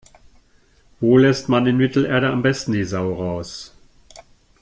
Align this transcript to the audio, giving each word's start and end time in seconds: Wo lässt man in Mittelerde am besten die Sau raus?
Wo 0.99 1.19
lässt 1.19 1.47
man 1.47 1.67
in 1.67 1.77
Mittelerde 1.77 2.31
am 2.31 2.41
besten 2.41 2.71
die 2.71 2.85
Sau 2.85 3.13
raus? 3.13 3.71